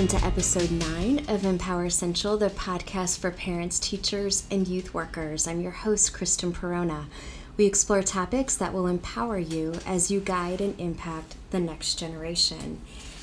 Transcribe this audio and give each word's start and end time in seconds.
Welcome 0.00 0.18
to 0.18 0.26
episode 0.26 0.70
9 0.70 1.26
of 1.28 1.44
Empower 1.44 1.84
Essential, 1.84 2.38
the 2.38 2.48
podcast 2.48 3.18
for 3.18 3.30
parents, 3.30 3.78
teachers, 3.78 4.46
and 4.50 4.66
youth 4.66 4.94
workers. 4.94 5.46
I'm 5.46 5.60
your 5.60 5.72
host, 5.72 6.14
Kristen 6.14 6.54
Perona. 6.54 7.04
We 7.58 7.66
explore 7.66 8.02
topics 8.02 8.56
that 8.56 8.72
will 8.72 8.86
empower 8.86 9.38
you 9.38 9.74
as 9.84 10.10
you 10.10 10.20
guide 10.20 10.62
and 10.62 10.80
impact 10.80 11.36
the 11.50 11.60
next 11.60 11.96
generation. 11.96 12.80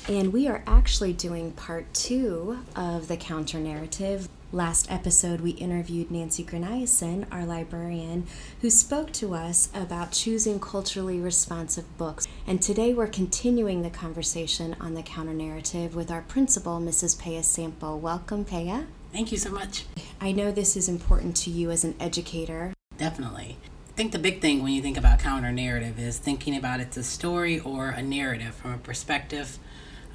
And 0.08 0.32
we 0.32 0.46
are 0.46 0.62
actually 0.68 1.12
doing 1.12 1.50
part 1.50 1.92
two 1.94 2.60
of 2.76 3.08
the 3.08 3.16
counter 3.16 3.58
narrative. 3.58 4.28
Last 4.50 4.90
episode, 4.90 5.42
we 5.42 5.50
interviewed 5.50 6.10
Nancy 6.10 6.42
Graniason, 6.42 7.26
our 7.30 7.44
librarian, 7.44 8.26
who 8.62 8.70
spoke 8.70 9.12
to 9.12 9.34
us 9.34 9.68
about 9.74 10.12
choosing 10.12 10.58
culturally 10.58 11.20
responsive 11.20 11.84
books. 11.98 12.26
And 12.46 12.62
today 12.62 12.94
we're 12.94 13.08
continuing 13.08 13.82
the 13.82 13.90
conversation 13.90 14.74
on 14.80 14.94
the 14.94 15.02
counter 15.02 15.34
narrative 15.34 15.94
with 15.94 16.10
our 16.10 16.22
principal, 16.22 16.80
Mrs. 16.80 17.20
Paya 17.20 17.44
Sample. 17.44 18.00
Welcome, 18.00 18.46
Paya. 18.46 18.86
Thank 19.12 19.32
you 19.32 19.36
so 19.36 19.50
much. 19.50 19.84
I 20.18 20.32
know 20.32 20.50
this 20.50 20.78
is 20.78 20.88
important 20.88 21.36
to 21.38 21.50
you 21.50 21.70
as 21.70 21.84
an 21.84 21.94
educator. 22.00 22.72
Definitely. 22.96 23.58
I 23.66 23.92
think 23.96 24.12
the 24.12 24.18
big 24.18 24.40
thing 24.40 24.62
when 24.62 24.72
you 24.72 24.80
think 24.80 24.96
about 24.96 25.18
counter 25.18 25.52
narrative 25.52 25.98
is 25.98 26.16
thinking 26.16 26.56
about 26.56 26.80
it's 26.80 26.96
a 26.96 27.02
story 27.02 27.60
or 27.60 27.90
a 27.90 28.00
narrative 28.00 28.54
from 28.54 28.72
a 28.72 28.78
perspective 28.78 29.58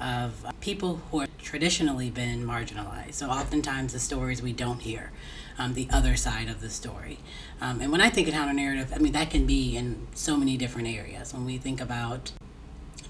of 0.04 0.44
people 0.60 1.00
who 1.10 1.20
have 1.20 1.30
traditionally 1.38 2.10
been 2.10 2.44
marginalized. 2.44 3.14
So 3.14 3.30
oftentimes 3.30 3.92
the 3.92 3.98
stories 3.98 4.42
we 4.42 4.52
don't 4.52 4.80
hear, 4.82 5.10
um, 5.58 5.72
the 5.74 5.88
other 5.90 6.14
side 6.16 6.48
of 6.48 6.60
the 6.60 6.68
story. 6.68 7.18
Um, 7.60 7.80
and 7.80 7.90
when 7.90 8.02
I 8.02 8.10
think 8.10 8.28
of 8.28 8.34
counter 8.34 8.52
narrative, 8.52 8.92
I 8.94 8.98
mean 8.98 9.12
that 9.12 9.30
can 9.30 9.46
be 9.46 9.76
in 9.76 10.06
so 10.14 10.36
many 10.36 10.56
different 10.56 10.88
areas. 10.88 11.32
When 11.32 11.46
we 11.46 11.56
think 11.56 11.80
about, 11.80 12.32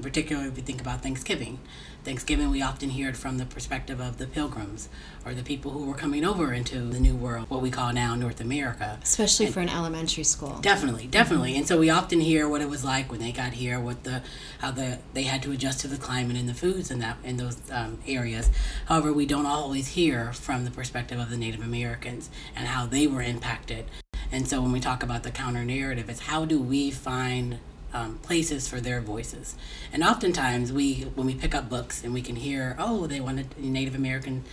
particularly 0.01 0.49
if 0.49 0.57
we 0.57 0.63
think 0.63 0.81
about 0.81 1.03
Thanksgiving, 1.03 1.59
Thanksgiving, 2.05 2.51
we 2.51 2.61
often 2.61 2.91
hear 2.91 3.09
it 3.09 3.17
from 3.17 3.39
the 3.39 3.47
perspective 3.47 3.99
of 3.99 4.19
the 4.19 4.27
pilgrims 4.27 4.91
or 5.25 5.33
the 5.33 5.43
people 5.43 5.71
who 5.71 5.87
were 5.87 5.95
coming 5.95 6.23
over 6.23 6.53
into 6.53 6.81
the 6.81 7.01
New 7.01 7.17
World, 7.17 7.49
what 7.49 7.63
we 7.63 7.71
call 7.71 7.95
now 7.95 8.15
North 8.15 8.43
America. 8.43 8.99
Especially 9.03 9.47
and 9.47 9.55
for 9.55 9.61
an 9.61 9.71
elementary 9.71 10.25
school. 10.25 10.59
Definitely, 10.61 11.07
definitely. 11.07 11.51
Mm-hmm. 11.51 11.61
And 11.61 11.69
so 11.69 11.79
we 11.79 11.89
often 11.89 12.21
hear 12.21 12.47
what 12.47 12.61
it 12.61 12.69
was 12.69 12.85
like 12.85 13.11
when 13.11 13.21
they 13.21 13.33
got 13.33 13.55
here, 13.55 13.81
what 13.81 14.05
the 14.05 14.23
how 14.59 14.71
the 14.71 14.99
they 15.15 15.23
had 15.23 15.43
to 15.45 15.53
adjust 15.53 15.81
to 15.81 15.89
the 15.89 15.97
climate 15.97 16.37
and 16.37 16.49
the 16.49 16.55
foods 16.55 16.91
in 16.91 16.99
that 16.99 17.17
in 17.25 17.39
those 17.39 17.59
um, 17.71 17.99
areas. 18.07 18.51
However, 18.87 19.13
we 19.13 19.25
don't 19.25 19.47
always 19.47 19.89
hear 19.89 20.33
from 20.35 20.65
the 20.65 20.71
perspective 20.71 21.19
of 21.19 21.31
the 21.31 21.39
Native 21.39 21.63
Americans 21.63 22.29
and 22.55 22.69
how 22.69 22.85
they 22.85 23.07
were 23.07 23.23
impacted. 23.23 23.87
And 24.31 24.47
so 24.47 24.61
when 24.61 24.73
we 24.73 24.81
talk 24.81 25.03
about 25.03 25.23
the 25.23 25.31
counter 25.31 25.65
narrative, 25.65 26.11
it's 26.11 26.21
how 26.21 26.45
do 26.45 26.61
we 26.61 26.91
find 26.91 27.61
um, 27.95 28.19
places 28.19 28.69
for 28.69 28.81
their 28.81 29.01
voices. 29.01 29.55
And 29.93 30.03
oftentimes, 30.05 30.73
we 30.73 31.03
when 31.15 31.27
we 31.27 31.35
pick 31.35 31.55
up 31.55 31.71
books 31.71 32.05
and 32.05 32.13
we 32.13 32.21
can 32.21 32.37
hear, 32.37 32.77
oh, 32.79 33.07
they 33.07 33.21
wanted 33.21 33.57
Native 33.59 33.95
American 33.95 34.45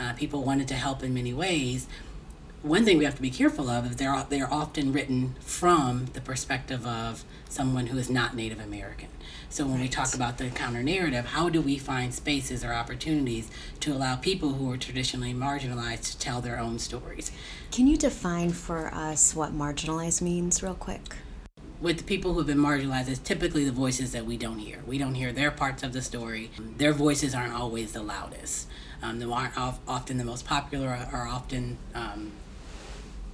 uh, 0.00 0.14
people 0.14 0.42
wanted 0.42 0.66
to 0.68 0.74
help 0.74 1.02
in 1.02 1.12
many 1.12 1.34
ways. 1.34 1.86
One 2.62 2.84
thing 2.84 2.98
we 2.98 3.04
have 3.04 3.16
to 3.16 3.22
be 3.22 3.30
careful 3.30 3.70
of 3.70 3.90
is 3.90 3.96
they're 3.96 4.24
they're 4.28 4.52
often 4.52 4.92
written 4.92 5.34
from 5.40 6.06
the 6.12 6.20
perspective 6.20 6.86
of 6.86 7.24
someone 7.48 7.86
who 7.86 7.98
is 7.98 8.10
not 8.10 8.36
Native 8.36 8.60
American. 8.60 9.08
So 9.48 9.64
when 9.64 9.74
right. 9.74 9.82
we 9.82 9.88
talk 9.88 10.14
about 10.14 10.38
the 10.38 10.48
counter 10.50 10.82
narrative, 10.82 11.26
how 11.26 11.48
do 11.48 11.60
we 11.60 11.76
find 11.76 12.14
spaces 12.14 12.64
or 12.64 12.72
opportunities 12.72 13.50
to 13.80 13.92
allow 13.92 14.16
people 14.16 14.50
who 14.54 14.70
are 14.70 14.76
traditionally 14.76 15.34
marginalized 15.34 16.12
to 16.12 16.18
tell 16.18 16.40
their 16.40 16.58
own 16.58 16.78
stories? 16.78 17.32
Can 17.72 17.86
you 17.86 17.96
define 17.96 18.50
for 18.50 18.94
us 18.94 19.34
what 19.34 19.52
marginalized 19.52 20.22
means, 20.22 20.62
real 20.62 20.74
quick? 20.74 21.16
With 21.80 21.98
the 21.98 22.04
people 22.04 22.32
who 22.32 22.38
have 22.38 22.46
been 22.46 22.58
marginalized, 22.58 23.08
it's 23.08 23.18
typically 23.18 23.64
the 23.64 23.72
voices 23.72 24.12
that 24.12 24.26
we 24.26 24.36
don't 24.36 24.58
hear. 24.58 24.80
We 24.86 24.98
don't 24.98 25.14
hear 25.14 25.32
their 25.32 25.50
parts 25.50 25.82
of 25.82 25.92
the 25.92 26.02
story. 26.02 26.50
Their 26.76 26.92
voices 26.92 27.34
aren't 27.34 27.54
always 27.54 27.92
the 27.92 28.02
loudest. 28.02 28.68
Um, 29.02 29.18
they 29.18 29.24
aren't 29.24 29.56
often 29.56 30.18
the 30.18 30.24
most 30.24 30.44
popular 30.46 30.88
or 31.12 31.26
often 31.26 31.78
um, 31.94 32.32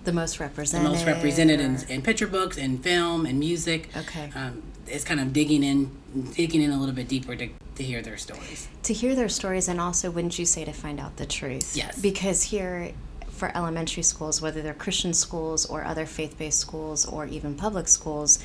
the 0.05 0.13
most 0.13 0.39
represented. 0.39 0.87
The 0.87 0.91
most 0.91 1.05
represented 1.05 1.61
in, 1.61 1.77
in 1.89 2.01
picture 2.01 2.29
books 2.29 2.57
and 2.57 2.83
film 2.83 3.27
and 3.27 3.41
music. 3.41 3.91
Okay. 3.97 4.31
Um, 4.37 4.63
it's 4.87 5.05
kind 5.05 5.19
of 5.19 5.33
digging 5.33 5.65
in, 5.65 5.91
digging 6.35 6.63
in 6.63 6.71
a 6.71 6.79
little 6.79 6.95
bit 6.95 7.09
deeper 7.09 7.35
to, 7.35 7.49
to 7.75 7.83
hear 7.83 8.03
their 8.03 8.17
stories. 8.17 8.69
To 8.85 8.95
hear 8.95 9.17
their 9.17 9.29
stories, 9.29 9.67
and 9.67 9.81
also, 9.81 10.13
wouldn't 10.13 10.39
you 10.39 10.47
say, 10.47 10.65
to 10.65 10.73
find 10.73 11.01
out 11.01 11.17
the 11.17 11.27
truth? 11.27 11.77
Yes. 11.77 12.01
Because 12.01 12.45
here 12.45 12.93
for 13.37 13.57
elementary 13.57 14.03
schools, 14.03 14.41
whether 14.41 14.63
they're 14.63 14.75
Christian 14.75 15.15
schools 15.15 15.67
or 15.67 15.85
other 15.85 16.07
faith 16.07 16.39
based 16.39 16.59
schools 16.59 17.07
or 17.07 17.27
even 17.27 17.55
public 17.55 17.89
schools, 17.89 18.39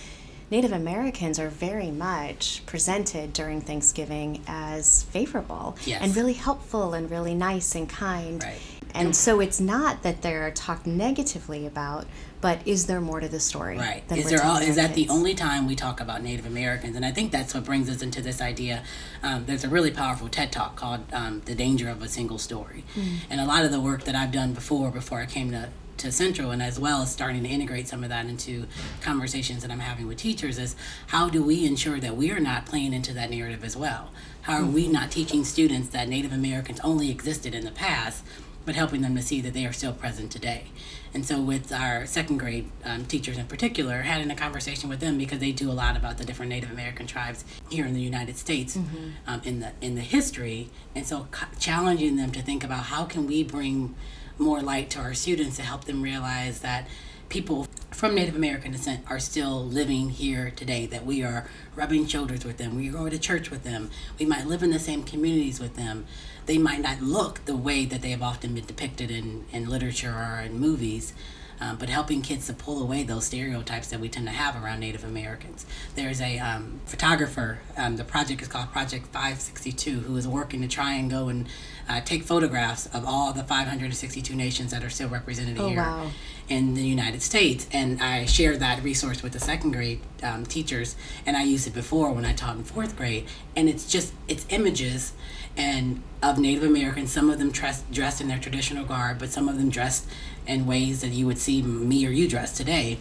Native 0.52 0.74
Americans 0.74 1.40
are 1.40 1.48
very 1.48 1.92
much 1.92 2.62
presented 2.66 3.32
during 3.32 3.62
Thanksgiving 3.62 4.44
as 4.48 5.04
favorable 5.04 5.78
yes. 5.86 6.02
and 6.02 6.14
really 6.14 6.34
helpful 6.34 6.94
and 6.94 7.10
really 7.10 7.34
nice 7.34 7.74
and 7.74 7.88
kind. 7.88 8.44
Right. 8.44 8.60
And 8.94 9.16
so 9.16 9.40
it's 9.40 9.60
not 9.60 10.04
that 10.04 10.22
they're 10.22 10.52
talked 10.52 10.86
negatively 10.86 11.66
about, 11.66 12.06
but 12.42 12.66
is 12.66 12.88
there 12.88 13.02
more 13.02 13.20
to 13.20 13.30
the 13.30 13.40
story? 13.40 13.78
Right. 13.78 14.04
Is 14.12 14.30
there 14.30 14.44
all, 14.44 14.58
is 14.58 14.76
that 14.76 14.96
kids? 14.96 15.08
the 15.08 15.14
only 15.14 15.36
time 15.36 15.68
we 15.68 15.76
talk 15.76 16.02
about 16.02 16.24
Native 16.24 16.46
Americans? 16.46 16.96
And 16.96 17.06
I 17.06 17.12
think 17.12 17.32
that's 17.32 17.54
what 17.54 17.64
brings 17.64 17.90
us 17.90 18.02
into 18.02 18.22
this 18.22 18.42
idea. 18.42 18.84
Um, 19.22 19.46
there's 19.46 19.64
a 19.64 19.70
really 19.70 19.92
powerful 19.92 20.28
TED 20.28 20.52
talk 20.52 20.76
called 20.76 21.02
um, 21.14 21.42
"The 21.46 21.56
Danger 21.56 21.90
of 21.90 22.02
a 22.02 22.08
Single 22.08 22.40
Story," 22.40 22.84
mm. 22.96 23.18
and 23.30 23.40
a 23.40 23.46
lot 23.46 23.64
of 23.64 23.72
the 23.72 23.80
work 23.80 24.04
that 24.06 24.16
I've 24.16 24.32
done 24.32 24.54
before, 24.54 24.90
before 24.92 25.20
I 25.20 25.26
came 25.26 25.52
to 25.52 25.70
to 26.02 26.12
Central, 26.12 26.50
and 26.50 26.64
as 26.64 26.80
well 26.80 27.04
as 27.04 27.12
starting 27.12 27.44
to 27.44 27.50
integrate 27.50 27.88
some 27.88 28.04
of 28.04 28.10
that 28.10 28.26
into 28.26 28.66
conversations 29.02 29.62
that 29.62 29.70
I'm 29.70 29.80
having 29.80 30.08
with 30.08 30.18
teachers, 30.18 30.58
is 30.58 30.76
how 31.08 31.30
do 31.30 31.44
we 31.44 31.66
ensure 31.66 32.00
that 32.00 32.18
we 32.18 32.32
are 32.32 32.40
not 32.40 32.66
playing 32.66 32.94
into 32.94 33.14
that 33.14 33.30
narrative 33.30 33.64
as 33.64 33.78
well? 33.78 34.10
How 34.42 34.56
are 34.56 34.62
mm-hmm. 34.62 34.74
we 34.74 34.88
not 34.88 35.12
teaching 35.12 35.44
students 35.44 35.90
that 35.90 36.08
Native 36.10 36.34
Americans 36.34 36.80
only 36.84 37.12
existed 37.12 37.54
in 37.54 37.66
the 37.66 37.72
past? 37.72 38.24
But 38.66 38.76
helping 38.76 39.02
them 39.02 39.16
to 39.16 39.22
see 39.22 39.42
that 39.42 39.54
they 39.54 39.66
are 39.66 39.74
still 39.74 39.94
present 39.94 40.32
today. 40.32 40.66
And 41.14 41.26
so, 41.26 41.42
with 41.42 41.74
our 41.74 42.06
second 42.06 42.38
grade 42.38 42.70
um, 42.86 43.06
teachers 43.06 43.38
in 43.38 43.48
particular, 43.48 44.04
having 44.04 44.32
a 44.32 44.36
conversation 44.36 44.90
with 44.90 45.00
them 45.00 45.18
because 45.18 45.40
they 45.40 45.52
do 45.52 45.70
a 45.70 45.74
lot 45.74 45.98
about 45.98 46.18
the 46.18 46.24
different 46.24 46.50
Native 46.50 46.72
American 46.72 47.06
tribes 47.06 47.44
here 47.70 47.86
in 47.86 47.94
the 47.94 48.02
United 48.02 48.38
States 48.38 48.78
mm-hmm. 48.78 49.10
um, 49.28 49.42
in 49.44 49.60
the 49.60 49.72
in 49.82 49.96
the 49.96 50.02
history, 50.02 50.70
and 50.96 51.06
so 51.06 51.28
challenging 51.60 52.16
them 52.16 52.32
to 52.32 52.42
think 52.42 52.64
about 52.64 52.86
how 52.86 53.04
can 53.04 53.28
we 53.28 53.44
bring 53.44 53.94
more 54.38 54.62
light 54.62 54.90
to 54.92 55.00
our 55.00 55.14
students 55.14 55.58
to 55.58 55.64
help 55.64 55.84
them 55.86 56.02
realize 56.02 56.62
that 56.62 56.88
people 57.30 57.68
from 58.02 58.16
Native 58.16 58.36
American 58.36 58.72
descent 58.72 59.06
are 59.12 59.20
still 59.20 59.64
living 59.64 60.10
here 60.10 60.52
today, 60.56 60.88
that 60.88 61.06
we 61.06 61.22
are 61.22 61.48
rubbing 61.76 62.08
shoulders 62.08 62.44
with 62.44 62.58
them, 62.58 62.76
we 62.76 62.88
go 62.88 63.08
to 63.08 63.20
church 63.20 63.52
with 63.52 63.64
them, 63.64 63.92
we 64.18 64.26
might 64.26 64.48
live 64.48 64.64
in 64.64 64.72
the 64.72 64.80
same 64.80 65.04
communities 65.04 65.60
with 65.60 65.76
them. 65.76 66.08
They 66.48 66.58
might 66.58 66.82
not 66.82 67.00
look 67.00 67.46
the 67.46 67.56
way 67.56 67.86
that 67.86 68.02
they 68.02 68.10
have 68.10 68.24
often 68.24 68.56
been 68.56 68.66
depicted 68.66 69.12
in, 69.12 69.46
in 69.52 69.70
literature 69.70 70.10
or 70.10 70.42
in 70.44 70.58
movies, 70.58 71.14
um, 71.62 71.78
but 71.78 71.90
helping 71.90 72.22
kids 72.22 72.48
to 72.48 72.54
pull 72.54 72.82
away 72.82 73.04
those 73.04 73.26
stereotypes 73.26 73.88
that 73.90 74.00
we 74.00 74.10
tend 74.10 74.26
to 74.26 74.34
have 74.34 74.62
around 74.62 74.80
Native 74.80 75.04
Americans. 75.04 75.66
There's 75.96 76.20
a 76.20 76.40
um, 76.40 76.82
photographer, 76.86 77.60
um, 77.78 77.96
the 77.98 78.04
project 78.04 78.42
is 78.42 78.48
called 78.48 78.72
Project 78.72 79.08
562, 79.08 80.00
who 80.00 80.18
is 80.18 80.28
working 80.28 80.62
to 80.62 80.68
try 80.68 80.94
and 80.94 81.10
go 81.10 81.30
and 81.30 81.48
uh, 81.88 82.02
take 82.02 82.24
photographs 82.24 82.88
of 82.88 83.06
all 83.06 83.32
the 83.32 83.44
562 83.44 84.36
nations 84.36 84.72
that 84.72 84.84
are 84.84 84.90
still 84.90 85.10
represented 85.10 85.60
oh, 85.60 85.70
here 85.70 85.78
wow. 85.78 86.10
in 86.50 86.74
the 86.74 86.86
United 86.86 87.22
States. 87.22 87.68
And 87.72 88.02
I 88.02 88.26
shared 88.26 88.60
that 88.60 88.84
resource 88.84 89.22
with 89.22 89.34
the 89.34 89.40
second 89.40 89.72
grade 89.72 90.00
um, 90.24 90.46
teachers, 90.46 90.96
and 91.26 91.38
I 91.38 91.44
used 91.44 91.68
it 91.68 91.74
before 91.74 92.12
when 92.12 92.26
I 92.26 92.34
taught 92.34 92.56
in 92.56 92.64
fourth 92.64 92.98
grade. 92.98 93.28
And 93.56 93.70
it's 93.70 93.90
just, 93.90 94.14
it's 94.28 94.48
images 94.50 95.14
and 95.58 96.02
of 96.24 96.38
Native 96.38 96.64
Americans, 96.64 97.12
some 97.12 97.30
of 97.30 97.40
them 97.40 97.52
dressed, 97.52 97.92
dressed 97.92 98.22
in 98.22 98.28
their 98.28 98.38
traditional 98.38 98.86
garb, 98.86 99.20
but 99.20 99.30
some 99.30 99.50
of 99.50 99.58
them 99.58 99.70
dressed 99.70 100.08
in 100.48 100.66
ways 100.66 101.02
that 101.02 101.10
you 101.10 101.26
would 101.28 101.38
see 101.38 101.62
me 101.62 102.06
or 102.06 102.10
you 102.10 102.28
dress 102.28 102.56
today. 102.56 103.00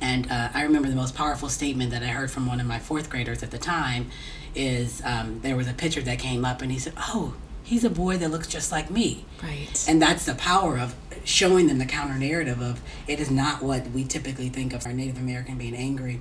And 0.00 0.30
uh, 0.30 0.48
I 0.52 0.62
remember 0.62 0.88
the 0.88 0.96
most 0.96 1.14
powerful 1.14 1.48
statement 1.48 1.90
that 1.92 2.02
I 2.02 2.08
heard 2.08 2.30
from 2.30 2.46
one 2.46 2.60
of 2.60 2.66
my 2.66 2.78
fourth 2.78 3.08
graders 3.08 3.42
at 3.42 3.50
the 3.52 3.58
time 3.58 4.10
is 4.54 5.00
um, 5.04 5.40
there 5.42 5.56
was 5.56 5.68
a 5.68 5.72
picture 5.72 6.02
that 6.02 6.18
came 6.18 6.44
up, 6.44 6.60
and 6.60 6.72
he 6.72 6.78
said, 6.78 6.92
"Oh, 6.98 7.34
he's 7.62 7.84
a 7.84 7.90
boy 7.90 8.18
that 8.18 8.30
looks 8.30 8.48
just 8.48 8.72
like 8.72 8.90
me." 8.90 9.24
Right. 9.42 9.84
And 9.88 10.02
that's 10.02 10.26
the 10.26 10.34
power 10.34 10.78
of 10.78 10.94
showing 11.24 11.68
them 11.68 11.78
the 11.78 11.86
counter 11.86 12.18
narrative 12.18 12.60
of 12.60 12.82
it 13.06 13.20
is 13.20 13.30
not 13.30 13.62
what 13.62 13.88
we 13.90 14.04
typically 14.04 14.48
think 14.48 14.74
of 14.74 14.84
our 14.86 14.92
Native 14.92 15.18
American 15.18 15.56
being 15.56 15.76
angry 15.76 16.20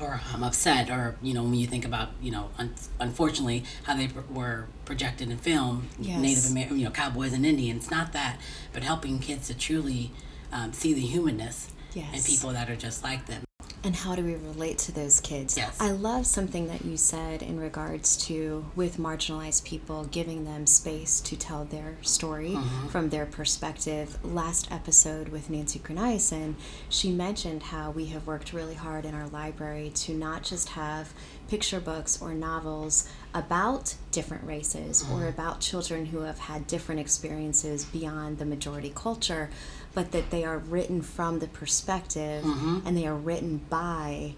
or 0.00 0.20
um, 0.34 0.42
upset 0.42 0.90
or 0.90 1.16
you 1.22 1.34
know 1.34 1.42
when 1.42 1.54
you 1.54 1.66
think 1.66 1.84
about 1.84 2.10
you 2.20 2.30
know 2.30 2.50
un- 2.58 2.74
unfortunately 2.98 3.64
how 3.84 3.94
they 3.94 4.08
pr- 4.08 4.20
were 4.32 4.66
projected 4.84 5.30
in 5.30 5.36
film 5.36 5.88
yes. 5.98 6.20
native 6.20 6.50
american 6.50 6.78
you 6.78 6.84
know 6.84 6.90
cowboys 6.90 7.32
and 7.32 7.44
indians 7.44 7.90
not 7.90 8.12
that 8.12 8.38
but 8.72 8.82
helping 8.82 9.18
kids 9.18 9.48
to 9.48 9.54
truly 9.54 10.10
um, 10.52 10.72
see 10.72 10.92
the 10.92 11.00
humanness 11.00 11.70
yes. 11.94 12.08
and 12.12 12.24
people 12.24 12.50
that 12.50 12.68
are 12.68 12.76
just 12.76 13.04
like 13.04 13.26
them 13.26 13.42
and 13.82 13.96
how 13.96 14.14
do 14.14 14.22
we 14.22 14.34
relate 14.34 14.76
to 14.78 14.92
those 14.92 15.20
kids? 15.20 15.56
Yes. 15.56 15.76
I 15.80 15.90
love 15.92 16.26
something 16.26 16.66
that 16.68 16.84
you 16.84 16.96
said 16.98 17.42
in 17.42 17.58
regards 17.58 18.16
to 18.26 18.66
with 18.76 18.98
marginalized 18.98 19.64
people, 19.64 20.04
giving 20.04 20.44
them 20.44 20.66
space 20.66 21.20
to 21.22 21.36
tell 21.36 21.64
their 21.64 21.96
story 22.02 22.50
Mm-hmm. 22.50 22.88
from 22.88 23.08
their 23.08 23.26
perspective. 23.26 24.18
Last 24.24 24.70
episode 24.70 25.28
with 25.28 25.48
Nancy 25.50 25.78
Gruniason, 25.78 26.54
she 26.88 27.10
mentioned 27.10 27.62
how 27.64 27.90
we 27.90 28.06
have 28.06 28.26
worked 28.26 28.52
really 28.52 28.74
hard 28.74 29.04
in 29.04 29.14
our 29.14 29.28
library 29.28 29.90
to 29.96 30.12
not 30.14 30.42
just 30.42 30.70
have 30.70 31.12
picture 31.48 31.80
books 31.80 32.20
or 32.22 32.32
novels 32.34 33.08
about 33.34 33.94
different 34.12 34.44
races 34.44 35.04
or 35.12 35.26
about 35.26 35.60
children 35.60 36.06
who 36.06 36.20
have 36.20 36.38
had 36.38 36.66
different 36.66 37.00
experiences 37.00 37.84
beyond 37.86 38.38
the 38.38 38.44
majority 38.44 38.92
culture, 38.94 39.50
but 39.94 40.12
that 40.12 40.30
they 40.30 40.44
are 40.44 40.58
written 40.58 41.02
from 41.02 41.38
the 41.38 41.48
perspective 41.48 42.44
mm-hmm. 42.44 42.86
and 42.86 42.96
they 42.96 43.06
are 43.06 43.14
written 43.14 43.58
by 43.68 44.34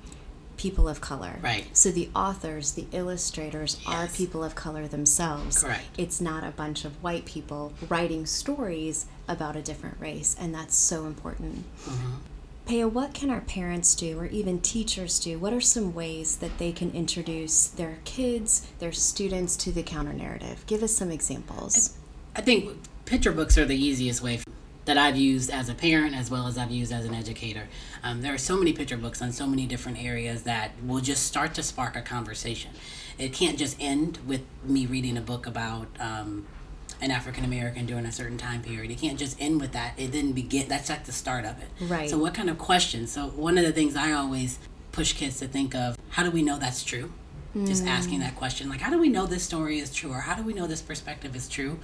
people 0.57 0.89
of 0.89 1.01
color. 1.01 1.39
Right. 1.43 1.67
So 1.77 1.91
the 1.91 2.09
authors, 2.15 2.73
the 2.73 2.87
illustrators 2.93 3.81
are 3.87 4.07
people 4.07 4.45
of 4.45 4.55
color 4.55 4.87
themselves. 4.87 5.63
Correct. 5.63 5.85
It's 5.99 6.21
not 6.21 6.45
a 6.45 6.51
bunch 6.51 6.85
of 6.85 7.03
white 7.03 7.25
people 7.25 7.73
writing 7.89 8.27
stories 8.27 9.07
about 9.27 9.57
a 9.57 9.63
different 9.63 9.99
race, 9.99 10.37
and 10.39 10.55
that's 10.55 10.77
so 10.77 11.07
important. 11.07 11.65
Mm-hmm. 11.85 12.13
Paya, 12.67 12.91
what 12.91 13.13
can 13.13 13.29
our 13.29 13.41
parents 13.41 13.95
do 13.97 14.19
or 14.19 14.27
even 14.27 14.61
teachers 14.61 15.19
do? 15.19 15.37
What 15.37 15.53
are 15.53 15.61
some 15.61 15.95
ways 15.95 16.37
that 16.37 16.59
they 16.59 16.71
can 16.71 16.93
introduce 16.93 17.67
their 17.67 17.99
kids, 18.05 18.69
their 18.79 18.93
students 18.93 19.57
to 19.57 19.73
the 19.73 19.83
counter 19.83 20.13
narrative? 20.13 20.65
Give 20.67 20.83
us 20.85 20.95
some 20.95 21.11
examples. 21.11 21.97
I 22.37 22.41
think 22.41 22.71
picture 23.05 23.33
books 23.33 23.59
are 23.59 23.65
the 23.65 23.77
easiest 23.77 24.23
way 24.23 24.39
that 24.85 24.99
I've 24.99 25.17
used 25.17 25.51
as 25.51 25.69
a 25.69 25.75
parent 25.75 26.15
as 26.15 26.31
well 26.31 26.47
as 26.47 26.59
I've 26.59 26.71
used 26.71 26.93
as 26.93 27.05
an 27.05 27.15
educator. 27.15 27.69
Um, 28.03 28.23
there 28.23 28.35
are 28.35 28.39
so 28.39 28.57
many 28.57 28.73
picture 28.73 28.97
books 28.97 29.23
on 29.23 29.33
so 29.33 29.47
many 29.47 29.67
different 29.67 30.03
areas 30.03 30.43
that 30.43 30.73
will 30.85 31.01
just 31.01 31.27
start 31.27 31.55
to 31.55 31.63
spark 31.63 31.95
a 31.95 32.03
conversation. 32.03 32.73
It 33.19 33.33
can't 33.33 33.59
just 33.59 33.77
end 33.79 34.19
with 34.27 34.43
me 34.65 34.87
reading 34.87 35.17
a 35.17 35.21
book 35.21 35.47
about 35.47 35.87
um, 36.01 36.47
an 37.01 37.11
African 37.11 37.45
American 37.45 37.87
during 37.87 38.07
a 38.07 38.13
certain 38.13 38.39
time 38.39 38.63
period. 38.63 38.91
It 38.91 38.99
can't 38.99 39.19
just 39.19 39.41
end 39.41 39.61
with 39.61 39.73
that. 39.73 39.95
It 39.97 40.11
didn't 40.11 40.33
begin. 40.33 40.69
That's 40.69 40.89
like 40.89 41.05
the 41.05 41.13
start 41.13 41.45
of 41.45 41.61
it. 41.61 41.69
Right. 41.81 42.11
So 42.11 42.19
what 42.19 42.35
kind 42.35 42.51
of 42.51 42.59
questions? 42.59 43.13
So 43.13 43.29
one 43.29 43.59
of 43.59 43.65
the 43.65 43.73
things 43.73 43.95
I 43.95 44.13
always 44.13 44.59
push 44.91 45.13
kids 45.13 45.39
to 45.39 45.47
think 45.47 45.75
of: 45.75 45.97
How 46.11 46.25
do 46.25 46.31
we 46.31 46.43
know 46.43 46.59
that's 46.59 46.83
true? 46.83 47.13
Just 47.67 47.85
asking 47.85 48.21
that 48.21 48.35
question, 48.35 48.71
like, 48.71 48.81
how 48.81 48.89
do 48.89 48.99
we 48.99 49.11
know 49.11 49.27
this 49.27 49.43
story 49.43 49.79
is 49.79 49.95
true, 49.95 50.11
or 50.11 50.21
how 50.21 50.35
do 50.35 50.43
we 50.43 50.55
know 50.55 50.67
this 50.67 50.81
perspective 50.81 51.37
is 51.37 51.51
true? 51.51 51.79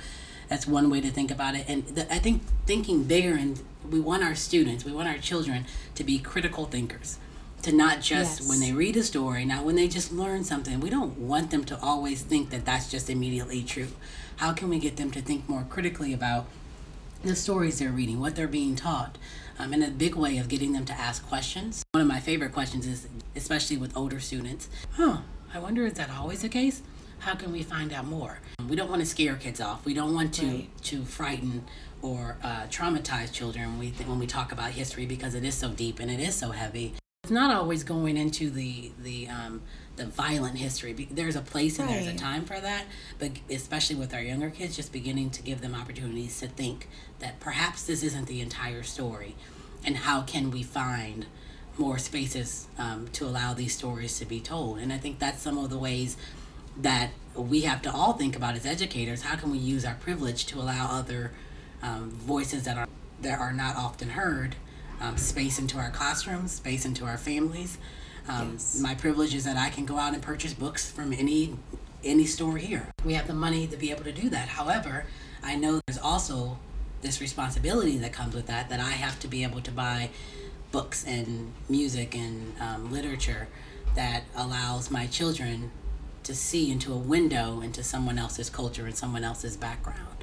That's 0.49 0.67
one 0.67 0.91
way 0.91 1.01
to 1.01 1.11
think 1.11 1.31
about 1.31 1.55
it. 1.55 1.67
And 1.69 1.87
the, 1.87 2.13
I 2.13 2.19
think 2.19 2.43
thinking 2.67 3.05
bigger, 3.05 3.35
and 3.35 3.61
we 3.89 4.01
want 4.01 4.23
our 4.23 4.35
students, 4.35 4.85
we 4.85 4.93
want 4.93 5.09
our 5.09 5.19
children 5.19 5.67
to 5.95 6.05
be 6.05 6.19
critical 6.19 6.65
thinkers, 6.65 7.19
to 7.63 7.73
not 7.73 8.01
just 8.01 8.41
Yes. 8.41 8.49
when 8.49 8.61
they 8.61 8.73
read 8.73 8.97
a 8.97 9.03
story, 9.03 9.45
not 9.45 9.65
when 9.65 9.77
they 9.77 9.89
just 9.89 10.13
learn 10.13 10.45
something. 10.45 10.81
We 10.81 10.91
don't 10.91 11.19
want 11.19 11.51
them 11.51 11.65
to 11.65 11.79
always 11.81 12.23
think 12.23 12.51
that 12.51 12.65
that's 12.65 12.91
just 12.91 13.11
immediately 13.11 13.63
true. 13.63 13.89
How 14.37 14.53
can 14.53 14.69
we 14.69 14.79
get 14.79 14.97
them 14.97 15.11
to 15.13 15.21
think 15.21 15.49
more 15.49 15.65
critically 15.69 16.13
about 16.13 16.47
the 17.25 17.35
stories 17.35 17.79
they're 17.81 17.91
reading, 17.91 18.21
what 18.21 18.37
they're 18.37 18.47
being 18.47 18.77
taught, 18.77 19.19
um, 19.59 19.73
and 19.73 19.83
a 19.83 19.91
big 19.91 20.15
way 20.15 20.39
of 20.39 20.49
getting 20.49 20.73
them 20.73 20.85
to 20.85 20.93
ask 20.93 21.27
questions. 21.27 21.83
One 21.93 22.01
of 22.03 22.07
my 22.07 22.21
favorite 22.21 22.53
questions 22.53 22.87
is, 22.87 23.09
especially 23.35 23.77
with 23.77 23.97
older 23.97 24.21
students, 24.21 24.69
huh, 24.93 25.19
I 25.53 25.59
wonder 25.59 25.85
is 25.85 25.95
that 25.95 26.11
always 26.11 26.43
the 26.43 26.49
case? 26.49 26.81
How 27.21 27.35
can 27.35 27.53
we 27.53 27.63
find 27.63 27.93
out 27.93 28.07
more? 28.07 28.39
We 28.69 28.77
don't 28.77 28.89
want 28.91 29.01
to 29.01 29.07
scare 29.07 29.35
kids 29.37 29.61
off. 29.61 29.85
We 29.85 29.95
don't 29.95 30.15
want 30.15 30.35
to 30.35 30.47
Right. 30.47 30.69
to 30.85 31.05
frighten 31.05 31.65
or 32.01 32.37
uh, 32.43 32.67
traumatize 32.71 33.33
children 33.33 33.71
when 33.71 33.79
we, 33.79 33.91
th- 33.91 34.09
when 34.09 34.19
we 34.19 34.27
talk 34.27 34.53
about 34.53 34.71
history 34.71 35.05
because 35.05 35.35
it 35.35 35.45
is 35.45 35.55
so 35.55 35.71
deep 35.71 35.99
and 35.99 36.11
it 36.11 36.21
is 36.21 36.35
so 36.35 36.51
heavy. 36.53 36.95
It's 37.25 37.33
not 37.33 37.55
always 37.55 37.83
going 37.85 38.17
into 38.17 38.49
the 38.49 38.93
the 39.03 39.29
um, 39.29 39.61
the 39.97 40.07
violent 40.07 40.57
history. 40.59 40.93
There's 41.11 41.35
a 41.37 41.41
place 41.43 41.79
and 41.79 41.89
there's 41.89 42.07
a 42.07 42.15
time 42.15 42.45
for 42.45 42.59
that, 42.61 42.85
but 43.19 43.33
especially 43.51 43.97
with 43.97 44.15
our 44.15 44.23
younger 44.23 44.49
kids, 44.49 44.77
just 44.77 44.93
beginning 44.93 45.31
to 45.31 45.43
give 45.43 45.61
them 45.61 45.75
opportunities 45.75 46.39
to 46.41 46.47
think 46.47 46.89
that 47.19 47.41
perhaps 47.41 47.83
this 47.83 48.03
isn't 48.05 48.27
the 48.29 48.41
entire 48.41 48.83
story, 48.85 49.35
and 49.85 49.97
how 49.99 50.23
can 50.23 50.51
we 50.53 50.63
find 50.63 51.27
more 51.77 51.99
spaces 51.99 52.69
um, 52.79 53.09
to 53.13 53.27
allow 53.27 53.53
these 53.53 53.75
stories 53.77 54.19
to 54.21 54.25
be 54.25 54.41
told? 54.41 54.79
And 54.79 54.93
I 54.93 54.99
think 54.99 55.19
that's 55.19 55.43
some 55.43 55.59
of 55.59 55.69
the 55.69 55.79
ways 55.79 56.17
that 56.81 57.11
we 57.35 57.63
have 57.63 57.83
to 57.83 57.93
all 57.93 58.15
think 58.15 58.37
about 58.37 58.55
as 58.55 58.67
educators. 58.67 59.23
How 59.23 59.37
can 59.37 59.51
we 59.51 59.59
use 59.59 59.85
our 59.85 59.95
privilege 59.95 60.47
to 60.47 60.59
allow 60.59 60.89
other 60.91 61.33
um, 61.83 62.11
voices 62.11 62.65
that 62.65 62.77
are 62.77 62.89
that 63.23 63.39
are 63.39 63.53
not 63.53 63.77
often 63.77 64.11
heard 64.11 64.55
um, 65.01 65.17
space 65.17 65.59
into 65.59 65.79
our 65.79 65.91
classrooms, 65.91 66.53
space 66.53 66.85
into 66.85 67.05
our 67.05 67.19
families? 67.19 67.79
Um, 68.29 68.53
Yes. 68.53 68.79
My 68.81 68.95
privilege 68.95 69.35
is 69.35 69.45
that 69.45 69.57
I 69.57 69.71
can 69.71 69.87
go 69.87 69.99
out 69.99 70.13
and 70.15 70.23
purchase 70.23 70.53
books 70.55 70.91
from 70.91 71.13
any 71.13 71.57
any 72.05 72.27
store 72.27 72.59
here. 72.59 72.89
We 73.05 73.15
have 73.15 73.27
the 73.27 73.35
money 73.35 73.67
to 73.67 73.77
be 73.77 73.91
able 73.91 74.05
to 74.05 74.13
do 74.13 74.29
that. 74.31 74.49
However, 74.49 75.05
I 75.43 75.57
know 75.57 75.81
there's 75.87 75.99
also 75.99 76.59
this 77.03 77.21
responsibility 77.21 77.97
that 77.99 78.13
comes 78.13 78.35
with 78.35 78.47
that 78.47 78.69
that 78.69 78.81
I 78.81 78.91
have 78.93 79.19
to 79.21 79.29
be 79.29 79.43
able 79.43 79.61
to 79.63 79.71
buy 79.71 80.11
books 80.71 81.05
and 81.07 81.53
music 81.69 82.15
and 82.15 82.55
um, 82.61 82.93
literature 82.93 83.49
that 83.95 84.25
allows 84.37 84.91
my 84.91 85.07
children 85.07 85.71
to 86.29 86.35
see 86.35 86.71
into 86.71 86.93
a 86.93 86.97
window 86.97 87.63
into 87.63 87.83
someone 87.83 88.19
else's 88.19 88.51
culture 88.51 88.85
and 88.85 88.95
someone 88.95 89.25
else's 89.25 89.57
background. 89.57 90.17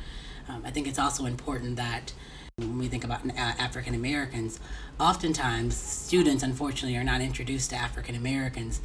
Um, 0.48 0.62
I 0.64 0.70
think 0.70 0.88
it's 0.88 1.00
also 1.00 1.26
important 1.26 1.78
that 1.78 2.14
when 2.58 2.78
we 2.78 2.88
think 2.88 3.04
about 3.04 3.26
uh, 3.26 3.32
African 3.36 3.96
Americans, 3.96 4.60
oftentimes 5.00 5.76
students, 5.76 6.44
unfortunately, 6.44 6.96
are 6.96 7.04
not 7.04 7.22
introduced 7.22 7.72
to 7.72 7.76
African 7.76 8.14
Americans 8.16 8.82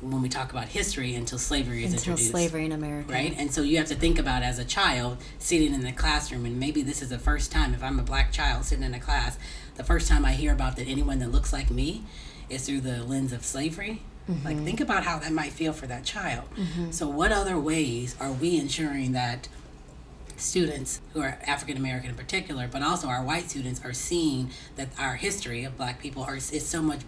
when 0.00 0.22
we 0.22 0.30
talk 0.30 0.52
about 0.52 0.68
history 0.68 1.14
until 1.14 1.36
slavery 1.36 1.84
is 1.84 1.92
Until 1.92 2.12
introduced 2.12 2.30
slavery 2.30 2.64
in 2.64 2.72
America. 2.72 3.12
right? 3.12 3.34
And 3.36 3.52
so 3.52 3.60
you 3.60 3.76
have 3.76 3.88
to 3.88 3.94
think 3.94 4.18
about 4.18 4.42
as 4.42 4.58
a 4.58 4.64
child 4.64 5.18
sitting 5.38 5.74
in 5.74 5.82
the 5.82 5.92
classroom, 5.92 6.46
and 6.46 6.58
maybe 6.58 6.80
this 6.80 7.02
is 7.02 7.10
the 7.10 7.18
first 7.18 7.52
time, 7.52 7.74
if 7.74 7.82
I'm 7.82 7.98
a 7.98 8.02
black 8.02 8.32
child 8.32 8.64
sitting 8.64 8.84
in 8.84 8.94
a 8.94 9.00
class, 9.00 9.36
the 9.74 9.84
first 9.84 10.08
time 10.08 10.24
I 10.24 10.32
hear 10.32 10.54
about 10.54 10.76
that 10.76 10.88
anyone 10.88 11.18
that 11.18 11.30
looks 11.30 11.52
like 11.52 11.70
me 11.70 12.04
is 12.48 12.64
through 12.64 12.80
the 12.80 13.04
lens 13.04 13.34
of 13.34 13.44
slavery. 13.44 14.00
Like, 14.26 14.56
mm-hmm. 14.56 14.64
think 14.64 14.80
about 14.80 15.04
how 15.04 15.18
that 15.18 15.32
might 15.32 15.52
feel 15.52 15.72
for 15.72 15.86
that 15.86 16.04
child. 16.04 16.44
Mm-hmm. 16.56 16.90
So, 16.92 17.08
what 17.08 17.30
other 17.30 17.58
ways 17.58 18.16
are 18.18 18.32
we 18.32 18.58
ensuring 18.58 19.12
that 19.12 19.48
students 20.36 21.00
who 21.12 21.20
are 21.20 21.38
African 21.46 21.76
American 21.76 22.10
in 22.10 22.16
particular, 22.16 22.68
but 22.70 22.82
also 22.82 23.08
our 23.08 23.22
white 23.22 23.50
students, 23.50 23.84
are 23.84 23.92
seeing 23.92 24.50
that 24.76 24.88
our 24.98 25.16
history 25.16 25.64
of 25.64 25.76
black 25.76 26.00
people 26.00 26.22
are 26.22 26.36
is 26.36 26.66
so 26.66 26.80
much 26.80 27.00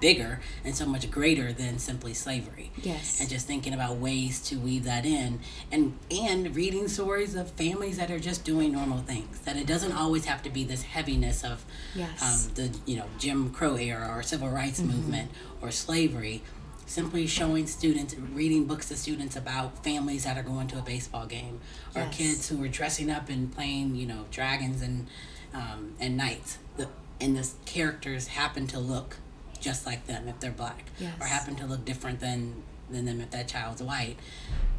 bigger 0.00 0.40
and 0.64 0.74
so 0.74 0.86
much 0.86 1.10
greater 1.10 1.52
than 1.52 1.78
simply 1.78 2.14
slavery 2.14 2.70
Yes. 2.82 3.20
and 3.20 3.28
just 3.28 3.46
thinking 3.46 3.74
about 3.74 3.96
ways 3.96 4.40
to 4.48 4.56
weave 4.58 4.84
that 4.84 5.04
in 5.04 5.40
and 5.70 5.96
and 6.10 6.54
reading 6.56 6.88
stories 6.88 7.34
of 7.34 7.50
families 7.50 7.96
that 7.98 8.10
are 8.10 8.18
just 8.18 8.44
doing 8.44 8.72
normal 8.72 8.98
things 8.98 9.40
that 9.40 9.56
it 9.56 9.66
doesn't 9.66 9.92
always 9.92 10.24
have 10.24 10.42
to 10.42 10.50
be 10.50 10.64
this 10.64 10.82
heaviness 10.82 11.44
of 11.44 11.64
Yes. 11.94 12.22
um, 12.22 12.54
the 12.54 12.78
you 12.86 12.96
know 12.96 13.06
Jim 13.18 13.50
Crow 13.50 13.76
era 13.76 14.08
or 14.14 14.22
civil 14.22 14.48
rights 14.48 14.80
movement 14.80 15.30
or 15.60 15.70
slavery 15.70 16.42
simply 16.86 17.24
showing 17.26 17.66
students 17.68 18.16
reading 18.16 18.64
books 18.64 18.88
to 18.88 18.96
students 18.96 19.36
about 19.36 19.84
families 19.84 20.24
that 20.24 20.36
are 20.36 20.42
going 20.42 20.66
to 20.66 20.76
a 20.78 20.82
baseball 20.82 21.24
game 21.26 21.60
or 21.94 22.02
Yes. 22.02 22.16
kids 22.16 22.48
who 22.48 22.62
are 22.64 22.68
dressing 22.68 23.10
up 23.10 23.28
and 23.28 23.54
playing 23.54 23.94
you 23.94 24.06
know 24.06 24.24
dragons 24.30 24.82
and 24.82 25.06
um, 25.54 25.94
and 26.00 26.16
knights 26.16 26.58
the 26.76 26.88
and 27.20 27.36
the 27.36 27.48
characters 27.66 28.28
happen 28.28 28.66
to 28.68 28.78
look 28.78 29.16
just 29.60 29.86
like 29.86 30.06
them 30.06 30.28
if 30.28 30.38
they're 30.40 30.50
black 30.50 30.84
Yes. 30.98 31.14
or 31.20 31.26
happen 31.26 31.54
to 31.56 31.66
look 31.66 31.84
different 31.84 32.20
than 32.20 32.62
than 32.90 33.04
them 33.04 33.20
if 33.20 33.30
that 33.30 33.46
child's 33.46 33.82
white 33.82 34.16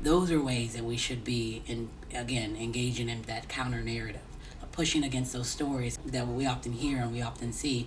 those 0.02 0.32
are 0.32 0.42
ways 0.42 0.74
that 0.74 0.84
we 0.84 0.98
should 0.98 1.24
be 1.24 1.64
in 1.68 1.90
again 2.14 2.56
engaging 2.58 3.08
in 3.10 3.22
that 3.24 3.48
counter 3.48 3.82
narrative 3.82 4.22
pushing 4.74 5.04
against 5.04 5.34
those 5.34 5.48
stories 5.50 5.98
that 6.06 6.26
we 6.28 6.46
often 6.46 6.72
hear 6.72 7.00
and 7.00 7.12
we 7.12 7.22
often 7.22 7.52
see 7.52 7.86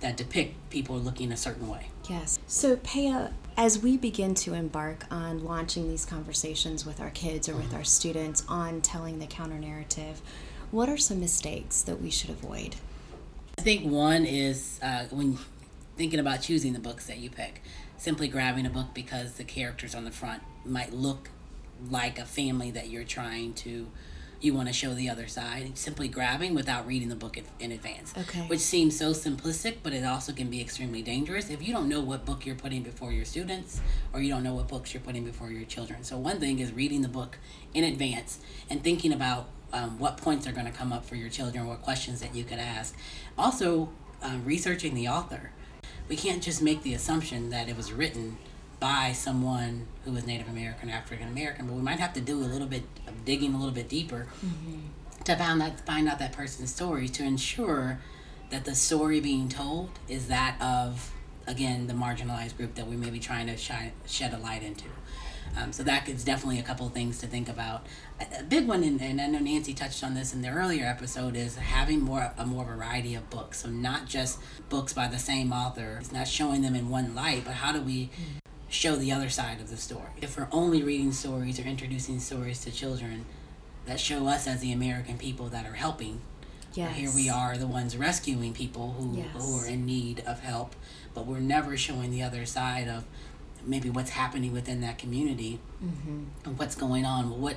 that 0.00 0.16
depict 0.16 0.54
people 0.70 0.96
looking 0.98 1.30
a 1.32 1.36
certain 1.36 1.68
way 1.68 1.88
Yes. 2.08 2.38
So, 2.46 2.76
Paya, 2.76 3.32
as 3.56 3.78
we 3.80 3.96
begin 3.98 4.34
to 4.36 4.54
embark 4.54 5.04
on 5.10 5.44
launching 5.44 5.88
these 5.88 6.06
conversations 6.06 6.86
with 6.86 7.00
our 7.00 7.10
kids 7.10 7.48
or 7.48 7.54
with 7.54 7.74
our 7.74 7.84
students 7.84 8.42
on 8.48 8.80
telling 8.80 9.18
the 9.18 9.26
counter 9.26 9.58
narrative, 9.58 10.22
what 10.70 10.88
are 10.88 10.96
some 10.96 11.20
mistakes 11.20 11.82
that 11.82 12.00
we 12.00 12.10
should 12.10 12.30
avoid? 12.30 12.76
I 13.58 13.62
think 13.62 13.84
one 13.84 14.24
is 14.24 14.78
uh, 14.82 15.04
when 15.10 15.38
thinking 15.98 16.20
about 16.20 16.40
choosing 16.40 16.72
the 16.72 16.78
books 16.78 17.06
that 17.06 17.18
you 17.18 17.28
pick, 17.28 17.60
simply 17.98 18.28
grabbing 18.28 18.64
a 18.64 18.70
book 18.70 18.94
because 18.94 19.32
the 19.32 19.44
characters 19.44 19.94
on 19.94 20.04
the 20.04 20.12
front 20.12 20.42
might 20.64 20.92
look 20.92 21.28
like 21.90 22.18
a 22.18 22.24
family 22.24 22.70
that 22.70 22.88
you're 22.88 23.04
trying 23.04 23.52
to, 23.52 23.88
you 24.40 24.54
want 24.54 24.68
to 24.68 24.72
show 24.72 24.94
the 24.94 25.10
other 25.10 25.26
side. 25.26 25.76
Simply 25.76 26.06
grabbing 26.06 26.54
without 26.54 26.86
reading 26.86 27.08
the 27.08 27.16
book 27.16 27.36
in, 27.36 27.44
in 27.58 27.72
advance. 27.72 28.14
Okay. 28.16 28.42
Which 28.42 28.60
seems 28.60 28.96
so 28.96 29.10
simplistic, 29.10 29.78
but 29.82 29.92
it 29.92 30.04
also 30.04 30.32
can 30.32 30.48
be 30.48 30.60
extremely 30.60 31.02
dangerous 31.02 31.50
if 31.50 31.66
you 31.66 31.74
don't 31.74 31.88
know 31.88 32.00
what 32.00 32.24
book 32.24 32.46
you're 32.46 32.54
putting 32.54 32.84
before 32.84 33.10
your 33.10 33.24
students 33.24 33.80
or 34.12 34.20
you 34.20 34.32
don't 34.32 34.44
know 34.44 34.54
what 34.54 34.68
books 34.68 34.94
you're 34.94 35.02
putting 35.02 35.24
before 35.24 35.50
your 35.50 35.64
children. 35.64 36.04
So, 36.04 36.16
one 36.16 36.38
thing 36.38 36.60
is 36.60 36.72
reading 36.72 37.02
the 37.02 37.08
book 37.08 37.38
in 37.74 37.82
advance 37.82 38.38
and 38.70 38.84
thinking 38.84 39.12
about 39.12 39.48
um, 39.72 39.98
what 39.98 40.16
points 40.16 40.46
are 40.46 40.52
going 40.52 40.66
to 40.66 40.72
come 40.72 40.92
up 40.92 41.04
for 41.04 41.16
your 41.16 41.28
children, 41.28 41.66
what 41.66 41.82
questions 41.82 42.20
that 42.20 42.36
you 42.36 42.44
could 42.44 42.60
ask. 42.60 42.96
Also, 43.36 43.90
uh, 44.22 44.38
researching 44.44 44.94
the 44.94 45.08
author. 45.08 45.50
We 46.08 46.16
can't 46.16 46.42
just 46.42 46.62
make 46.62 46.82
the 46.82 46.94
assumption 46.94 47.50
that 47.50 47.68
it 47.68 47.76
was 47.76 47.92
written 47.92 48.38
by 48.80 49.12
someone 49.12 49.86
who 50.04 50.12
was 50.12 50.26
Native 50.26 50.48
American, 50.48 50.88
African 50.88 51.28
American, 51.28 51.66
but 51.66 51.74
we 51.74 51.82
might 51.82 51.98
have 51.98 52.12
to 52.14 52.20
do 52.20 52.38
a 52.38 52.46
little 52.46 52.66
bit 52.66 52.84
of 53.06 53.24
digging 53.24 53.54
a 53.54 53.58
little 53.58 53.74
bit 53.74 53.88
deeper 53.88 54.26
mm-hmm. 54.44 55.22
to 55.24 55.36
find 55.36 55.62
out 55.62 55.80
find 55.80 56.08
out 56.08 56.18
that 56.18 56.32
person's 56.32 56.74
story 56.74 57.08
to 57.08 57.24
ensure 57.24 57.98
that 58.50 58.64
the 58.64 58.74
story 58.74 59.20
being 59.20 59.48
told 59.48 59.90
is 60.08 60.28
that 60.28 60.60
of 60.60 61.12
again 61.48 61.86
the 61.86 61.94
marginalized 61.94 62.56
group 62.56 62.74
that 62.76 62.86
we 62.86 62.96
may 62.96 63.10
be 63.10 63.18
trying 63.18 63.46
to 63.46 63.56
shine, 63.56 63.92
shed 64.06 64.32
a 64.32 64.38
light 64.38 64.62
into. 64.62 64.84
Um, 65.56 65.72
so 65.72 65.82
that 65.82 66.08
is 66.08 66.24
definitely 66.24 66.60
a 66.60 66.62
couple 66.62 66.88
things 66.90 67.18
to 67.18 67.26
think 67.26 67.48
about. 67.48 67.86
A, 68.38 68.42
big 68.42 68.68
one, 68.68 68.84
and, 68.84 69.20
I 69.20 69.26
know 69.26 69.38
Nancy 69.38 69.74
touched 69.74 70.04
on 70.04 70.14
this 70.14 70.32
in 70.32 70.42
the 70.42 70.50
earlier 70.50 70.84
episode, 70.84 71.36
is 71.36 71.56
having 71.56 72.00
more 72.00 72.32
a 72.36 72.46
more 72.46 72.64
variety 72.64 73.14
of 73.14 73.28
books. 73.30 73.62
So 73.62 73.68
not 73.68 74.06
just 74.06 74.38
books 74.68 74.92
by 74.92 75.08
the 75.08 75.18
same 75.18 75.52
author. 75.52 75.98
It's 76.00 76.12
not 76.12 76.28
showing 76.28 76.62
them 76.62 76.74
in 76.74 76.90
one 76.90 77.14
light, 77.14 77.42
but 77.44 77.54
how 77.54 77.72
do 77.72 77.80
we 77.80 78.10
show 78.68 78.96
the 78.96 79.10
other 79.10 79.30
side 79.30 79.60
of 79.60 79.70
the 79.70 79.76
story? 79.76 80.10
If 80.20 80.36
we're 80.36 80.48
only 80.52 80.82
reading 80.82 81.12
stories 81.12 81.58
or 81.58 81.62
introducing 81.62 82.20
stories 82.20 82.62
to 82.64 82.70
children 82.70 83.24
that 83.86 83.98
show 83.98 84.28
us 84.28 84.46
as 84.46 84.60
the 84.60 84.72
American 84.72 85.16
people 85.16 85.46
that 85.46 85.66
are 85.66 85.74
helping. 85.74 86.20
Yes. 86.78 86.96
Here 86.96 87.10
we 87.12 87.28
are, 87.28 87.58
the 87.58 87.66
ones 87.66 87.96
rescuing 87.96 88.52
people 88.52 88.92
who, 88.92 89.18
yes. 89.18 89.26
who 89.34 89.58
are 89.58 89.66
in 89.66 89.84
need 89.84 90.22
of 90.24 90.38
help, 90.38 90.76
but 91.12 91.26
we're 91.26 91.40
never 91.40 91.76
showing 91.76 92.12
the 92.12 92.22
other 92.22 92.46
side 92.46 92.86
of 92.86 93.04
maybe 93.66 93.90
what's 93.90 94.10
happening 94.10 94.52
within 94.52 94.80
that 94.82 94.96
community 94.96 95.58
mm-hmm. 95.84 96.26
and 96.44 96.56
what's 96.56 96.76
going 96.76 97.04
on, 97.04 97.40
what 97.40 97.56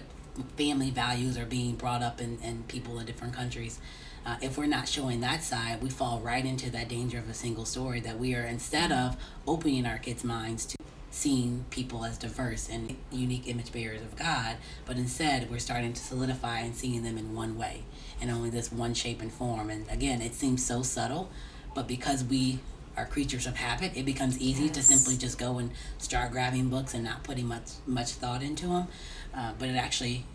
family 0.57 0.89
values 0.89 1.37
are 1.37 1.45
being 1.45 1.75
brought 1.75 2.01
up 2.01 2.19
in, 2.19 2.39
in 2.41 2.63
people 2.63 2.97
in 2.97 3.05
different 3.05 3.35
countries. 3.35 3.79
Uh, 4.25 4.37
if 4.41 4.57
we're 4.57 4.65
not 4.65 4.87
showing 4.87 5.21
that 5.21 5.43
side, 5.43 5.83
we 5.83 5.89
fall 5.91 6.19
right 6.21 6.43
into 6.43 6.71
that 6.71 6.89
danger 6.89 7.19
of 7.19 7.29
a 7.29 7.33
single 7.35 7.65
story 7.65 7.99
that 7.99 8.17
we 8.17 8.33
are, 8.33 8.41
instead 8.43 8.91
of 8.91 9.17
opening 9.45 9.85
our 9.85 9.99
kids' 9.99 10.23
minds 10.23 10.65
to 10.65 10.75
seeing 11.11 11.65
people 11.69 12.05
as 12.05 12.17
diverse 12.17 12.69
and 12.69 12.95
unique 13.11 13.47
image 13.47 13.71
bearers 13.71 14.01
of 14.01 14.15
God, 14.15 14.55
but 14.85 14.95
instead 14.97 15.51
we're 15.51 15.59
starting 15.59 15.93
to 15.93 16.01
solidify 16.01 16.59
and 16.59 16.73
seeing 16.75 17.03
them 17.03 17.17
in 17.17 17.35
one 17.35 17.57
way, 17.57 17.83
and 18.19 18.31
only 18.31 18.49
this 18.49 18.71
one 18.71 18.93
shape 18.93 19.21
and 19.21 19.31
form. 19.31 19.69
And 19.69 19.87
again, 19.89 20.21
it 20.21 20.33
seems 20.33 20.65
so 20.65 20.81
subtle, 20.81 21.29
but 21.75 21.87
because 21.87 22.23
we 22.23 22.59
are 22.97 23.05
creatures 23.05 23.45
of 23.45 23.57
habit, 23.57 23.91
it 23.95 24.05
becomes 24.05 24.39
easy 24.39 24.65
yes. 24.65 24.75
to 24.75 24.83
simply 24.83 25.17
just 25.17 25.37
go 25.37 25.57
and 25.57 25.71
start 25.97 26.31
grabbing 26.31 26.69
books 26.69 26.93
and 26.93 27.03
not 27.03 27.23
putting 27.23 27.47
much 27.47 27.71
much 27.85 28.11
thought 28.11 28.41
into 28.41 28.67
them. 28.67 28.87
Uh, 29.33 29.51
but 29.59 29.69
it 29.69 29.75
actually 29.75 30.25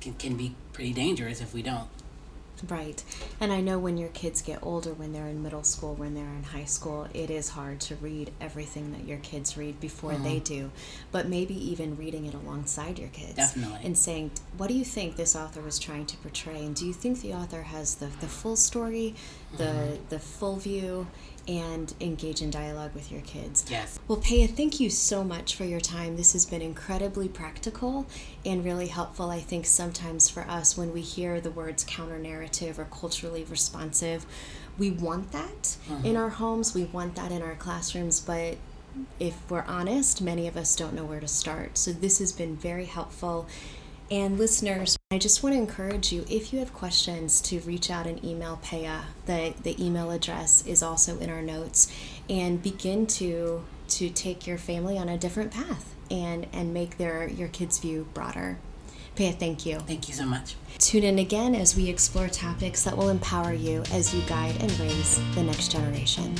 can, 0.00 0.14
can 0.14 0.36
be 0.36 0.54
pretty 0.72 0.92
dangerous 0.92 1.40
if 1.40 1.52
we 1.52 1.62
don't. 1.62 1.88
Right. 2.68 3.02
And 3.40 3.52
I 3.52 3.60
know 3.60 3.78
when 3.78 3.96
your 3.96 4.10
kids 4.10 4.40
get 4.40 4.60
older, 4.62 4.92
when 4.92 5.12
they're 5.12 5.26
in 5.26 5.42
middle 5.42 5.64
school, 5.64 5.94
when 5.94 6.14
they're 6.14 6.24
in 6.24 6.44
high 6.44 6.64
school, 6.64 7.08
it 7.12 7.30
is 7.30 7.50
hard 7.50 7.80
to 7.80 7.96
read 7.96 8.32
everything 8.40 8.92
that 8.92 9.06
your 9.06 9.18
kids 9.18 9.56
read 9.56 9.80
before 9.80 10.12
mm-hmm. 10.12 10.24
they 10.24 10.38
do. 10.38 10.70
But 11.10 11.28
maybe 11.28 11.54
even 11.70 11.96
reading 11.96 12.26
it 12.26 12.34
alongside 12.34 12.98
your 12.98 13.08
kids. 13.08 13.34
Definitely. 13.34 13.80
And 13.84 13.98
saying, 13.98 14.30
what 14.56 14.68
do 14.68 14.74
you 14.74 14.84
think 14.84 15.16
this 15.16 15.34
author 15.34 15.60
was 15.60 15.78
trying 15.78 16.06
to 16.06 16.16
portray? 16.18 16.64
And 16.64 16.74
do 16.74 16.86
you 16.86 16.92
think 16.92 17.20
the 17.20 17.34
author 17.34 17.62
has 17.62 17.96
the, 17.96 18.06
the 18.20 18.28
full 18.28 18.56
story, 18.56 19.14
the, 19.56 19.64
mm-hmm. 19.64 19.94
the 20.08 20.18
full 20.18 20.56
view? 20.56 21.08
And 21.48 21.92
engage 22.00 22.40
in 22.40 22.50
dialogue 22.50 22.94
with 22.94 23.10
your 23.10 23.20
kids. 23.22 23.64
Yes. 23.68 23.98
Well, 24.06 24.18
Paya, 24.18 24.48
thank 24.48 24.80
you 24.80 24.90
so 24.90 25.24
much 25.24 25.56
for 25.56 25.64
your 25.64 25.80
time. 25.80 26.16
This 26.16 26.32
has 26.32 26.46
been 26.46 26.62
incredibly 26.62 27.28
practical 27.28 28.06
and 28.44 28.64
really 28.64 28.88
helpful, 28.88 29.30
I 29.30 29.40
think, 29.40 29.66
sometimes 29.66 30.28
for 30.28 30.42
us 30.42 30.76
when 30.76 30.92
we 30.92 31.00
hear 31.00 31.40
the 31.40 31.50
words 31.50 31.84
counter 31.84 32.18
narrative 32.18 32.78
or 32.78 32.84
culturally 32.84 33.44
responsive. 33.44 34.26
We 34.78 34.90
want 34.90 35.32
that 35.32 35.76
mm-hmm. 35.88 36.06
in 36.06 36.16
our 36.16 36.30
homes, 36.30 36.74
we 36.74 36.84
want 36.84 37.16
that 37.16 37.32
in 37.32 37.42
our 37.42 37.54
classrooms, 37.54 38.20
but 38.20 38.56
if 39.18 39.50
we're 39.50 39.62
honest, 39.62 40.20
many 40.20 40.46
of 40.46 40.56
us 40.56 40.76
don't 40.76 40.94
know 40.94 41.04
where 41.04 41.20
to 41.20 41.28
start. 41.28 41.78
So, 41.78 41.92
this 41.92 42.18
has 42.18 42.32
been 42.32 42.56
very 42.56 42.84
helpful 42.84 43.46
and 44.12 44.38
listeners, 44.38 44.98
I 45.10 45.16
just 45.16 45.42
want 45.42 45.54
to 45.54 45.58
encourage 45.58 46.12
you 46.12 46.26
if 46.28 46.52
you 46.52 46.58
have 46.58 46.74
questions 46.74 47.40
to 47.42 47.60
reach 47.60 47.90
out 47.90 48.06
and 48.06 48.22
email 48.22 48.60
Paya. 48.62 49.04
The, 49.24 49.54
the 49.62 49.82
email 49.82 50.10
address 50.10 50.66
is 50.66 50.82
also 50.82 51.18
in 51.18 51.30
our 51.30 51.40
notes 51.40 51.90
and 52.28 52.62
begin 52.62 53.06
to 53.06 53.64
to 53.88 54.10
take 54.10 54.46
your 54.46 54.58
family 54.58 54.98
on 54.98 55.08
a 55.08 55.16
different 55.16 55.50
path 55.50 55.94
and 56.10 56.46
and 56.52 56.74
make 56.74 56.98
their 56.98 57.26
your 57.26 57.48
kids 57.48 57.78
view 57.78 58.06
broader. 58.12 58.58
Paya, 59.16 59.34
thank 59.34 59.64
you. 59.64 59.78
Thank 59.78 60.08
you 60.08 60.14
so 60.14 60.26
much. 60.26 60.56
Tune 60.76 61.04
in 61.04 61.18
again 61.18 61.54
as 61.54 61.74
we 61.74 61.88
explore 61.88 62.28
topics 62.28 62.84
that 62.84 62.94
will 62.94 63.08
empower 63.08 63.54
you 63.54 63.82
as 63.92 64.14
you 64.14 64.20
guide 64.26 64.56
and 64.60 64.78
raise 64.78 65.20
the 65.34 65.42
next 65.42 65.72
generation. 65.72 66.34